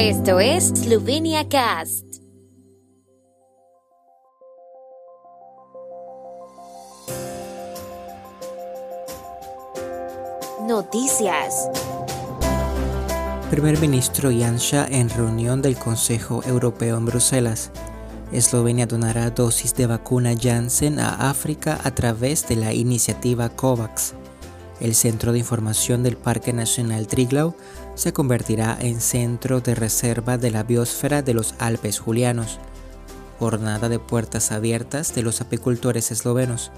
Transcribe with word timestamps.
Esto 0.00 0.38
es 0.38 0.68
Slovenia 0.68 1.48
Cast. 1.48 2.04
Noticias. 10.68 11.68
Primer 13.50 13.80
ministro 13.80 14.30
Janša 14.30 14.86
en 14.88 15.10
reunión 15.10 15.62
del 15.62 15.76
Consejo 15.76 16.44
Europeo 16.44 16.96
en 16.96 17.04
Bruselas. 17.04 17.72
Eslovenia 18.30 18.86
donará 18.86 19.30
dosis 19.30 19.74
de 19.74 19.88
vacuna 19.88 20.34
Janssen 20.40 21.00
a 21.00 21.28
África 21.28 21.76
a 21.82 21.90
través 21.90 22.46
de 22.46 22.54
la 22.54 22.72
iniciativa 22.72 23.48
COVAX. 23.48 24.14
El 24.80 24.94
Centro 24.94 25.32
de 25.32 25.40
Información 25.40 26.04
del 26.04 26.16
Parque 26.16 26.52
Nacional 26.52 27.08
Triglau 27.08 27.56
se 27.98 28.12
convertirá 28.12 28.78
en 28.80 29.00
centro 29.00 29.60
de 29.60 29.74
reserva 29.74 30.38
de 30.38 30.52
la 30.52 30.62
biosfera 30.62 31.20
de 31.20 31.34
los 31.34 31.56
Alpes 31.58 31.98
Julianos. 31.98 32.60
Jornada 33.40 33.88
de 33.88 33.98
puertas 33.98 34.52
abiertas 34.52 35.16
de 35.16 35.22
los 35.22 35.40
apicultores 35.40 36.12
eslovenos. 36.12 36.70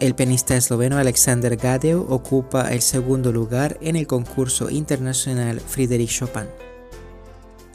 El 0.00 0.14
penista 0.14 0.56
esloveno 0.56 0.96
Alexander 0.96 1.54
Gadeu 1.56 2.06
ocupa 2.08 2.72
el 2.72 2.80
segundo 2.80 3.30
lugar 3.30 3.76
en 3.82 3.96
el 3.96 4.06
concurso 4.06 4.70
internacional 4.70 5.60
Friedrich 5.60 6.18
Chopin. 6.18 6.46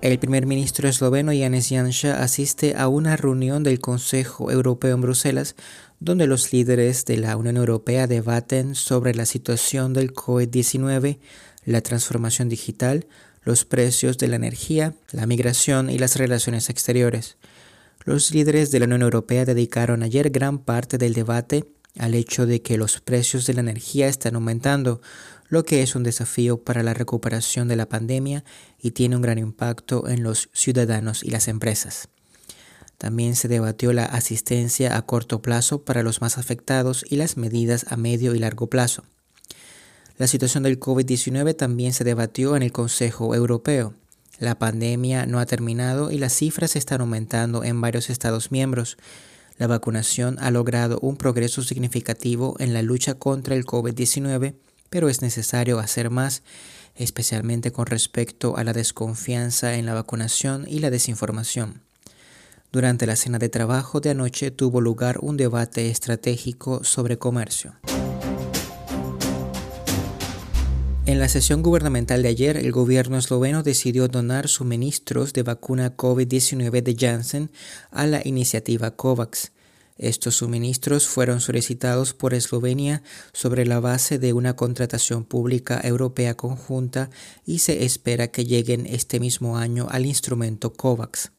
El 0.00 0.18
primer 0.18 0.46
ministro 0.46 0.88
esloveno 0.88 1.32
Janez 1.32 1.70
Janša 1.70 2.22
asiste 2.22 2.74
a 2.76 2.88
una 2.88 3.16
reunión 3.16 3.64
del 3.64 3.80
Consejo 3.80 4.50
Europeo 4.50 4.94
en 4.94 5.00
Bruselas, 5.00 5.56
donde 5.98 6.26
los 6.26 6.52
líderes 6.52 7.04
de 7.04 7.18
la 7.18 7.36
Unión 7.36 7.56
Europea 7.58 8.06
debaten 8.06 8.74
sobre 8.74 9.14
la 9.14 9.26
situación 9.26 9.92
del 9.92 10.14
COVID-19, 10.14 11.18
la 11.64 11.80
transformación 11.80 12.48
digital, 12.48 13.06
los 13.42 13.64
precios 13.64 14.18
de 14.18 14.28
la 14.28 14.36
energía, 14.36 14.94
la 15.12 15.26
migración 15.26 15.90
y 15.90 15.98
las 15.98 16.16
relaciones 16.16 16.70
exteriores. 16.70 17.36
Los 18.04 18.32
líderes 18.32 18.70
de 18.70 18.80
la 18.80 18.86
Unión 18.86 19.02
Europea 19.02 19.44
dedicaron 19.44 20.02
ayer 20.02 20.30
gran 20.30 20.58
parte 20.58 20.98
del 20.98 21.14
debate 21.14 21.66
al 21.98 22.14
hecho 22.14 22.46
de 22.46 22.62
que 22.62 22.78
los 22.78 23.00
precios 23.00 23.46
de 23.46 23.54
la 23.54 23.60
energía 23.60 24.08
están 24.08 24.36
aumentando, 24.36 25.00
lo 25.48 25.64
que 25.64 25.82
es 25.82 25.96
un 25.96 26.04
desafío 26.04 26.62
para 26.62 26.82
la 26.82 26.94
recuperación 26.94 27.68
de 27.68 27.76
la 27.76 27.88
pandemia 27.88 28.44
y 28.80 28.92
tiene 28.92 29.16
un 29.16 29.22
gran 29.22 29.38
impacto 29.38 30.08
en 30.08 30.22
los 30.22 30.48
ciudadanos 30.52 31.24
y 31.24 31.30
las 31.30 31.48
empresas. 31.48 32.08
También 32.98 33.34
se 33.34 33.48
debatió 33.48 33.92
la 33.92 34.04
asistencia 34.04 34.96
a 34.96 35.02
corto 35.02 35.42
plazo 35.42 35.84
para 35.84 36.02
los 36.02 36.20
más 36.20 36.38
afectados 36.38 37.04
y 37.08 37.16
las 37.16 37.36
medidas 37.36 37.86
a 37.88 37.96
medio 37.96 38.34
y 38.34 38.38
largo 38.38 38.68
plazo. 38.68 39.04
La 40.20 40.26
situación 40.26 40.64
del 40.64 40.78
COVID-19 40.78 41.56
también 41.56 41.94
se 41.94 42.04
debatió 42.04 42.54
en 42.54 42.62
el 42.62 42.72
Consejo 42.72 43.34
Europeo. 43.34 43.94
La 44.38 44.58
pandemia 44.58 45.24
no 45.24 45.38
ha 45.38 45.46
terminado 45.46 46.10
y 46.10 46.18
las 46.18 46.34
cifras 46.34 46.76
están 46.76 47.00
aumentando 47.00 47.64
en 47.64 47.80
varios 47.80 48.10
Estados 48.10 48.52
miembros. 48.52 48.98
La 49.56 49.66
vacunación 49.66 50.36
ha 50.38 50.50
logrado 50.50 50.98
un 51.00 51.16
progreso 51.16 51.62
significativo 51.62 52.54
en 52.58 52.74
la 52.74 52.82
lucha 52.82 53.14
contra 53.14 53.54
el 53.54 53.64
COVID-19 53.64 54.56
pero 54.90 55.08
es 55.08 55.22
necesario 55.22 55.78
hacer 55.78 56.10
más, 56.10 56.42
especialmente 56.96 57.72
con 57.72 57.86
respecto 57.86 58.56
a 58.56 58.64
la 58.64 58.74
desconfianza 58.74 59.76
en 59.76 59.86
la 59.86 59.94
vacunación 59.94 60.66
y 60.68 60.80
la 60.80 60.90
desinformación. 60.90 61.80
Durante 62.72 63.06
la 63.06 63.16
cena 63.16 63.38
de 63.38 63.48
trabajo 63.48 64.00
de 64.00 64.10
anoche 64.10 64.50
tuvo 64.50 64.80
lugar 64.80 65.18
un 65.22 65.36
debate 65.36 65.90
estratégico 65.90 66.84
sobre 66.84 67.18
comercio. 67.18 67.74
La 71.20 71.28
sesión 71.28 71.62
gubernamental 71.62 72.22
de 72.22 72.30
ayer, 72.30 72.56
el 72.56 72.72
gobierno 72.72 73.18
esloveno 73.18 73.62
decidió 73.62 74.08
donar 74.08 74.48
suministros 74.48 75.34
de 75.34 75.42
vacuna 75.42 75.94
COVID-19 75.94 76.82
de 76.82 76.96
Janssen 76.98 77.50
a 77.90 78.06
la 78.06 78.22
iniciativa 78.24 78.92
COVAX. 78.92 79.52
Estos 79.98 80.36
suministros 80.36 81.08
fueron 81.08 81.42
solicitados 81.42 82.14
por 82.14 82.32
Eslovenia 82.32 83.02
sobre 83.34 83.66
la 83.66 83.80
base 83.80 84.18
de 84.18 84.32
una 84.32 84.56
contratación 84.56 85.26
pública 85.26 85.78
europea 85.84 86.38
conjunta 86.38 87.10
y 87.44 87.58
se 87.58 87.84
espera 87.84 88.28
que 88.28 88.46
lleguen 88.46 88.86
este 88.86 89.20
mismo 89.20 89.58
año 89.58 89.88
al 89.90 90.06
instrumento 90.06 90.72
COVAX. 90.72 91.32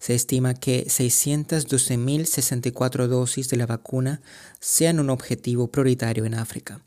Se 0.00 0.16
estima 0.16 0.54
que 0.54 0.86
612.064 0.86 3.06
dosis 3.06 3.48
de 3.48 3.58
la 3.58 3.66
vacuna 3.66 4.22
sean 4.58 4.98
un 4.98 5.10
objetivo 5.10 5.68
prioritario 5.68 6.24
en 6.24 6.34
África. 6.34 6.80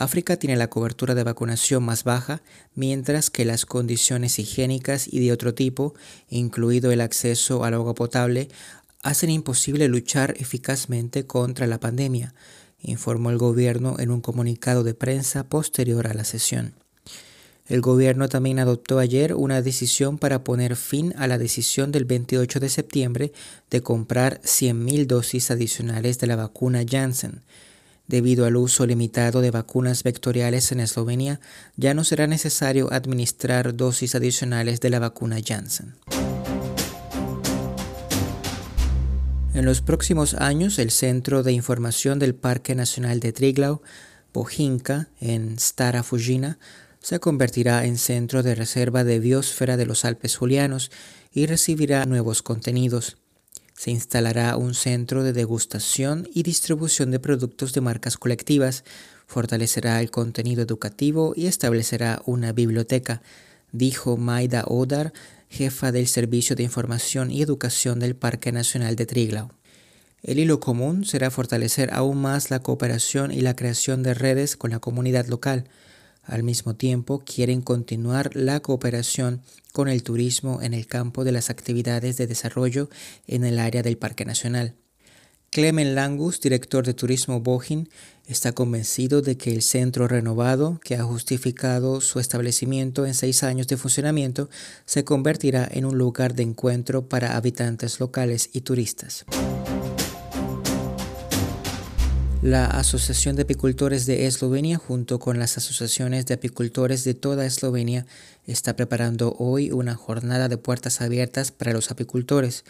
África 0.00 0.38
tiene 0.38 0.56
la 0.56 0.70
cobertura 0.70 1.14
de 1.14 1.24
vacunación 1.24 1.84
más 1.84 2.04
baja, 2.04 2.40
mientras 2.74 3.28
que 3.28 3.44
las 3.44 3.66
condiciones 3.66 4.38
higiénicas 4.38 5.06
y 5.06 5.20
de 5.20 5.30
otro 5.30 5.52
tipo, 5.52 5.92
incluido 6.30 6.90
el 6.90 7.02
acceso 7.02 7.64
al 7.64 7.74
agua 7.74 7.94
potable, 7.94 8.48
hacen 9.02 9.28
imposible 9.28 9.88
luchar 9.88 10.34
eficazmente 10.38 11.26
contra 11.26 11.66
la 11.66 11.80
pandemia, 11.80 12.32
informó 12.80 13.28
el 13.28 13.36
gobierno 13.36 13.96
en 13.98 14.10
un 14.10 14.22
comunicado 14.22 14.84
de 14.84 14.94
prensa 14.94 15.44
posterior 15.44 16.06
a 16.06 16.14
la 16.14 16.24
sesión. 16.24 16.72
El 17.66 17.82
gobierno 17.82 18.30
también 18.30 18.58
adoptó 18.58 19.00
ayer 19.00 19.34
una 19.34 19.60
decisión 19.60 20.16
para 20.16 20.44
poner 20.44 20.76
fin 20.76 21.12
a 21.18 21.26
la 21.26 21.36
decisión 21.36 21.92
del 21.92 22.06
28 22.06 22.58
de 22.58 22.70
septiembre 22.70 23.32
de 23.68 23.82
comprar 23.82 24.40
100.000 24.40 25.06
dosis 25.06 25.50
adicionales 25.50 26.18
de 26.18 26.26
la 26.26 26.36
vacuna 26.36 26.84
Janssen. 26.88 27.42
Debido 28.10 28.44
al 28.44 28.56
uso 28.56 28.86
limitado 28.86 29.40
de 29.40 29.52
vacunas 29.52 30.02
vectoriales 30.02 30.72
en 30.72 30.80
Eslovenia, 30.80 31.38
ya 31.76 31.94
no 31.94 32.02
será 32.02 32.26
necesario 32.26 32.92
administrar 32.92 33.76
dosis 33.76 34.16
adicionales 34.16 34.80
de 34.80 34.90
la 34.90 34.98
vacuna 34.98 35.36
Janssen. 35.40 35.94
En 39.54 39.64
los 39.64 39.80
próximos 39.80 40.34
años, 40.34 40.80
el 40.80 40.90
Centro 40.90 41.44
de 41.44 41.52
Información 41.52 42.18
del 42.18 42.34
Parque 42.34 42.74
Nacional 42.74 43.20
de 43.20 43.32
Triglau, 43.32 43.80
Bojinka, 44.34 45.06
en 45.20 45.56
Stara 45.60 46.02
Fujina, 46.02 46.58
se 46.98 47.20
convertirá 47.20 47.84
en 47.84 47.96
centro 47.96 48.42
de 48.42 48.56
reserva 48.56 49.04
de 49.04 49.20
biosfera 49.20 49.76
de 49.76 49.86
los 49.86 50.04
Alpes 50.04 50.34
Julianos 50.34 50.90
y 51.32 51.46
recibirá 51.46 52.04
nuevos 52.06 52.42
contenidos. 52.42 53.18
Se 53.80 53.90
instalará 53.90 54.58
un 54.58 54.74
centro 54.74 55.22
de 55.22 55.32
degustación 55.32 56.28
y 56.34 56.42
distribución 56.42 57.10
de 57.10 57.18
productos 57.18 57.72
de 57.72 57.80
marcas 57.80 58.18
colectivas, 58.18 58.84
fortalecerá 59.26 60.02
el 60.02 60.10
contenido 60.10 60.60
educativo 60.60 61.32
y 61.34 61.46
establecerá 61.46 62.20
una 62.26 62.52
biblioteca, 62.52 63.22
dijo 63.72 64.18
Maida 64.18 64.64
Odar, 64.66 65.14
jefa 65.48 65.92
del 65.92 66.08
Servicio 66.08 66.56
de 66.56 66.62
Información 66.62 67.30
y 67.30 67.40
Educación 67.40 68.00
del 68.00 68.14
Parque 68.14 68.52
Nacional 68.52 68.96
de 68.96 69.06
Triglau. 69.06 69.48
El 70.22 70.40
hilo 70.40 70.60
común 70.60 71.06
será 71.06 71.30
fortalecer 71.30 71.88
aún 71.94 72.20
más 72.20 72.50
la 72.50 72.58
cooperación 72.58 73.32
y 73.32 73.40
la 73.40 73.56
creación 73.56 74.02
de 74.02 74.12
redes 74.12 74.58
con 74.58 74.72
la 74.72 74.80
comunidad 74.80 75.24
local. 75.28 75.64
Al 76.30 76.44
mismo 76.44 76.76
tiempo, 76.76 77.24
quieren 77.26 77.60
continuar 77.60 78.36
la 78.36 78.60
cooperación 78.60 79.42
con 79.72 79.88
el 79.88 80.04
turismo 80.04 80.62
en 80.62 80.74
el 80.74 80.86
campo 80.86 81.24
de 81.24 81.32
las 81.32 81.50
actividades 81.50 82.16
de 82.18 82.28
desarrollo 82.28 82.88
en 83.26 83.42
el 83.42 83.58
área 83.58 83.82
del 83.82 83.98
Parque 83.98 84.24
Nacional. 84.24 84.76
Clemen 85.50 85.96
Langus, 85.96 86.40
director 86.40 86.86
de 86.86 86.94
Turismo 86.94 87.40
Bohin, 87.40 87.88
está 88.28 88.52
convencido 88.52 89.22
de 89.22 89.36
que 89.36 89.52
el 89.52 89.62
centro 89.62 90.06
renovado, 90.06 90.78
que 90.84 90.94
ha 90.94 91.02
justificado 91.02 92.00
su 92.00 92.20
establecimiento 92.20 93.06
en 93.06 93.14
seis 93.14 93.42
años 93.42 93.66
de 93.66 93.76
funcionamiento, 93.76 94.48
se 94.84 95.02
convertirá 95.02 95.68
en 95.68 95.84
un 95.84 95.98
lugar 95.98 96.36
de 96.36 96.44
encuentro 96.44 97.08
para 97.08 97.36
habitantes 97.36 97.98
locales 97.98 98.50
y 98.52 98.60
turistas. 98.60 99.24
La 102.42 102.64
Asociación 102.64 103.36
de 103.36 103.42
Apicultores 103.42 104.06
de 104.06 104.24
Eslovenia, 104.24 104.78
junto 104.78 105.18
con 105.18 105.38
las 105.38 105.58
asociaciones 105.58 106.24
de 106.24 106.32
apicultores 106.32 107.04
de 107.04 107.12
toda 107.12 107.44
Eslovenia, 107.44 108.06
está 108.46 108.76
preparando 108.76 109.36
hoy 109.38 109.72
una 109.72 109.94
jornada 109.94 110.48
de 110.48 110.56
puertas 110.56 111.02
abiertas 111.02 111.52
para 111.52 111.74
los 111.74 111.90
apicultores. 111.90 112.64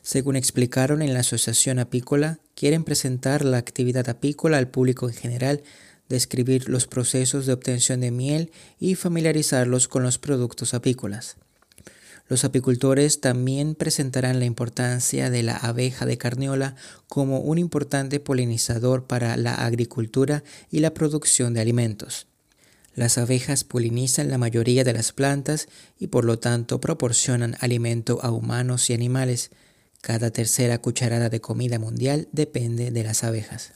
Según 0.00 0.36
explicaron 0.36 1.02
en 1.02 1.12
la 1.12 1.20
Asociación 1.20 1.78
Apícola, 1.78 2.38
quieren 2.54 2.82
presentar 2.82 3.44
la 3.44 3.58
actividad 3.58 4.08
apícola 4.08 4.56
al 4.56 4.68
público 4.68 5.06
en 5.06 5.14
general, 5.14 5.62
describir 6.08 6.70
los 6.70 6.86
procesos 6.86 7.44
de 7.44 7.52
obtención 7.52 8.00
de 8.00 8.12
miel 8.12 8.50
y 8.78 8.94
familiarizarlos 8.94 9.86
con 9.86 10.02
los 10.02 10.16
productos 10.16 10.72
apícolas. 10.72 11.36
Los 12.30 12.44
apicultores 12.44 13.20
también 13.20 13.74
presentarán 13.74 14.38
la 14.38 14.44
importancia 14.44 15.30
de 15.30 15.42
la 15.42 15.56
abeja 15.56 16.06
de 16.06 16.16
carniola 16.16 16.76
como 17.08 17.40
un 17.40 17.58
importante 17.58 18.20
polinizador 18.20 19.08
para 19.08 19.36
la 19.36 19.56
agricultura 19.56 20.44
y 20.70 20.78
la 20.78 20.94
producción 20.94 21.54
de 21.54 21.60
alimentos. 21.60 22.28
Las 22.94 23.18
abejas 23.18 23.64
polinizan 23.64 24.30
la 24.30 24.38
mayoría 24.38 24.84
de 24.84 24.92
las 24.92 25.10
plantas 25.10 25.66
y 25.98 26.06
por 26.06 26.24
lo 26.24 26.38
tanto 26.38 26.80
proporcionan 26.80 27.56
alimento 27.58 28.20
a 28.22 28.30
humanos 28.30 28.90
y 28.90 28.94
animales. 28.94 29.50
Cada 30.00 30.30
tercera 30.30 30.78
cucharada 30.78 31.30
de 31.30 31.40
comida 31.40 31.80
mundial 31.80 32.28
depende 32.30 32.92
de 32.92 33.02
las 33.02 33.24
abejas. 33.24 33.72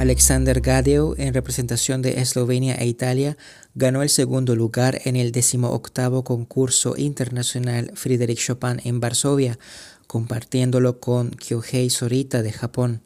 Alexander 0.00 0.62
Gadeu, 0.62 1.14
en 1.18 1.34
representación 1.34 2.00
de 2.00 2.22
Eslovenia 2.22 2.74
e 2.76 2.86
Italia, 2.86 3.36
ganó 3.74 4.02
el 4.02 4.08
segundo 4.08 4.56
lugar 4.56 4.98
en 5.04 5.14
el 5.14 5.30
18 5.30 6.24
concurso 6.24 6.94
internacional 6.96 7.90
Frédéric 7.96 8.38
Chopin 8.38 8.80
en 8.84 8.98
Varsovia, 8.98 9.58
compartiéndolo 10.06 11.00
con 11.00 11.32
Kyohei 11.32 11.90
Sorita 11.90 12.40
de 12.40 12.50
Japón. 12.50 13.02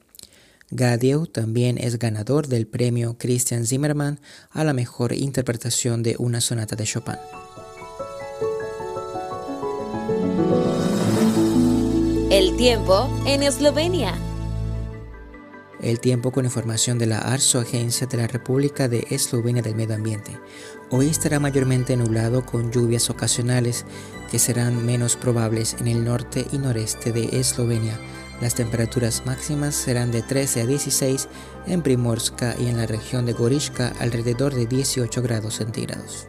Gadieu 0.70 1.26
también 1.26 1.78
es 1.78 1.98
ganador 1.98 2.46
del 2.46 2.68
premio 2.68 3.16
Christian 3.18 3.66
Zimmermann 3.66 4.20
a 4.50 4.62
la 4.62 4.72
mejor 4.72 5.14
interpretación 5.14 6.04
de 6.04 6.14
una 6.20 6.40
sonata 6.40 6.76
de 6.76 6.84
Chopin. 6.84 7.16
El 12.30 12.56
tiempo 12.56 13.10
en 13.26 13.42
Eslovenia. 13.42 14.14
El 15.84 16.00
tiempo 16.00 16.32
con 16.32 16.46
información 16.46 16.98
de 16.98 17.04
la 17.04 17.18
ARSO, 17.18 17.60
Agencia 17.60 18.06
de 18.06 18.16
la 18.16 18.26
República 18.26 18.88
de 18.88 19.06
Eslovenia 19.10 19.62
del 19.62 19.74
Medio 19.74 19.94
Ambiente. 19.94 20.40
Hoy 20.88 21.10
estará 21.10 21.38
mayormente 21.40 21.94
nublado 21.94 22.46
con 22.46 22.72
lluvias 22.72 23.10
ocasionales 23.10 23.84
que 24.30 24.38
serán 24.38 24.86
menos 24.86 25.16
probables 25.16 25.76
en 25.78 25.88
el 25.88 26.02
norte 26.02 26.46
y 26.52 26.56
noreste 26.56 27.12
de 27.12 27.38
Eslovenia. 27.38 28.00
Las 28.40 28.54
temperaturas 28.54 29.26
máximas 29.26 29.74
serán 29.74 30.10
de 30.10 30.22
13 30.22 30.62
a 30.62 30.66
16 30.66 31.28
en 31.66 31.82
Primorska 31.82 32.56
y 32.58 32.68
en 32.68 32.78
la 32.78 32.86
región 32.86 33.26
de 33.26 33.34
Gorishka 33.34 33.92
alrededor 34.00 34.54
de 34.54 34.64
18 34.64 35.20
grados 35.20 35.56
centígrados. 35.56 36.28